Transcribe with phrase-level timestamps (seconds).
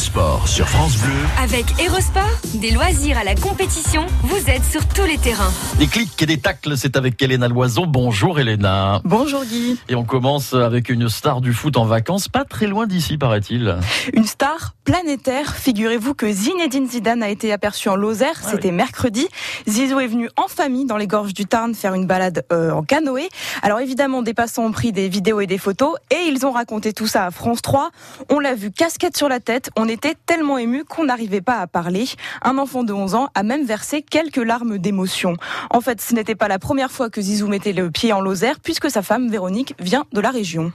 [0.00, 1.12] sport sur France Bleu.
[1.42, 5.52] Avec Erosport, des loisirs à la compétition, vous êtes sur tous les terrains.
[5.78, 7.86] Des clics et des tacles, c'est avec Elena Loison.
[7.86, 9.02] Bonjour Elena.
[9.04, 9.78] Bonjour Guy.
[9.90, 13.76] Et on commence avec une star du foot en vacances, pas très loin d'ici paraît-il.
[14.14, 15.54] Une star planétaire.
[15.54, 19.28] Figurez-vous que Zinedine Zidane a été aperçu en Lozère, Ah c'était mercredi.
[19.68, 22.82] Zizou est venu en famille dans les gorges du Tarn faire une balade euh, en
[22.82, 23.28] canoë.
[23.60, 26.94] Alors évidemment, des passants ont pris des vidéos et des photos et ils ont raconté
[26.94, 27.90] tout ça à France 3.
[28.30, 31.66] On l'a vu casquette sur la tête, on était tellement ému qu'on n'arrivait pas à
[31.66, 32.06] parler.
[32.42, 35.36] Un enfant de 11 ans a même versé quelques larmes d'émotion.
[35.70, 38.60] En fait, ce n'était pas la première fois que Zizou mettait le pied en Lozère
[38.60, 40.72] puisque sa femme Véronique vient de la région.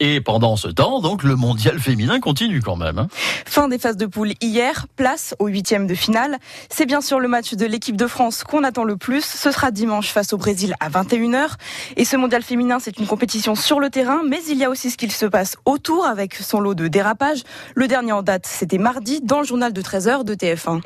[0.00, 2.98] Et pendant ce temps, donc, le mondial féminin continue quand même.
[2.98, 3.08] hein.
[3.46, 6.38] Fin des phases de poule hier, place au huitième de finale.
[6.70, 9.24] C'est bien sûr le match de l'équipe de France qu'on attend le plus.
[9.24, 11.54] Ce sera dimanche face au Brésil à 21h.
[11.96, 14.90] Et ce mondial féminin, c'est une compétition sur le terrain, mais il y a aussi
[14.90, 17.42] ce qu'il se passe autour avec son lot de dérapages.
[17.74, 20.80] Le dernier en date, c'était mardi dans le journal de 13h de TF1.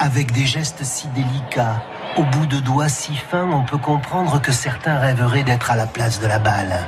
[0.00, 1.82] Avec des gestes si délicats,
[2.16, 5.86] au bout de doigts si fins, on peut comprendre que certains rêveraient d'être à la
[5.86, 6.80] place de la balle.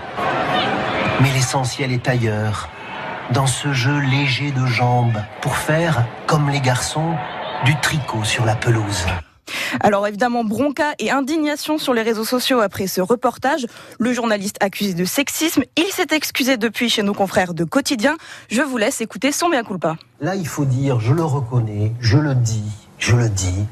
[1.21, 2.69] Mais l'essentiel est ailleurs,
[3.33, 7.15] dans ce jeu léger de jambes, pour faire, comme les garçons,
[7.65, 9.05] du tricot sur la pelouse.
[9.81, 13.67] Alors évidemment, bronca et indignation sur les réseaux sociaux après ce reportage.
[13.99, 18.17] Le journaliste accusé de sexisme, il s'est excusé depuis chez nos confrères de Quotidien.
[18.49, 19.97] Je vous laisse écouter son mea culpa.
[20.21, 23.67] Là, il faut dire, je le reconnais, je le dis, je le dis,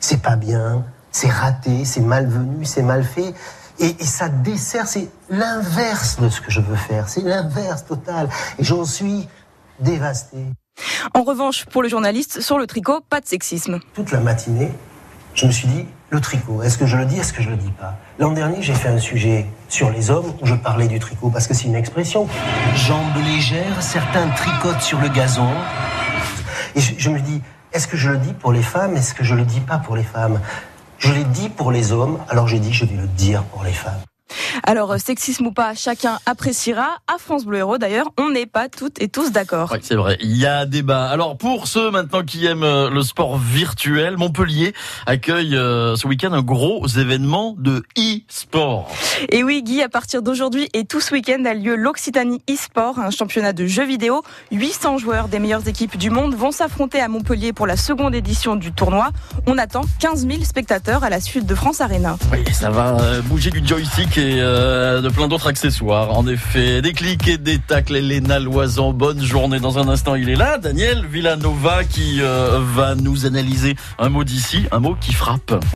[0.00, 3.34] c'est pas bien, c'est raté, c'est malvenu, c'est mal fait.
[3.78, 8.28] Et, et ça dessert, c'est l'inverse de ce que je veux faire, c'est l'inverse total.
[8.58, 9.28] Et j'en suis
[9.80, 10.38] dévasté.
[11.14, 13.80] En revanche, pour le journaliste, sur le tricot, pas de sexisme.
[13.94, 14.70] Toute la matinée,
[15.34, 17.56] je me suis dit, le tricot, est-ce que je le dis, est-ce que je le
[17.56, 17.96] dis pas?
[18.18, 21.46] L'an dernier, j'ai fait un sujet sur les hommes où je parlais du tricot parce
[21.46, 22.28] que c'est une expression.
[22.74, 25.48] Jambes légères, certains tricotent sur le gazon.
[26.74, 27.40] Et je, je me dis,
[27.72, 29.96] est-ce que je le dis pour les femmes, est-ce que je le dis pas pour
[29.96, 30.38] les femmes?
[31.02, 33.72] Je l'ai dit pour les hommes, alors j'ai dit, je vais le dire pour les
[33.72, 34.00] femmes.
[34.64, 36.98] Alors, euh, sexisme ou pas, chacun appréciera.
[37.12, 39.72] À France Bleu Héros, d'ailleurs, on n'est pas toutes et tous d'accord.
[39.72, 41.08] Ouais, c'est vrai, il y a débat.
[41.08, 44.74] Alors pour ceux maintenant qui aiment euh, le sport virtuel, Montpellier
[45.06, 48.90] accueille euh, ce week-end un gros événement de e-sport.
[49.30, 53.10] Et oui, Guy, à partir d'aujourd'hui et tout ce week-end a lieu l'Occitanie e-sport, un
[53.10, 54.22] championnat de jeux vidéo.
[54.50, 58.56] 800 joueurs des meilleures équipes du monde vont s'affronter à Montpellier pour la seconde édition
[58.56, 59.10] du tournoi.
[59.46, 62.16] On attend 15 000 spectateurs à la suite de France Arena.
[62.32, 66.16] Oui, ça va bouger du joystick et euh, de plein d'autres accessoires.
[66.16, 67.96] En effet, des clics et des tacles.
[67.96, 69.60] Elena Loison, bonne journée.
[69.60, 70.58] Dans un instant, il est là.
[70.58, 75.64] Daniel Villanova qui euh, va nous analyser un mot d'ici, un mot qui frappe.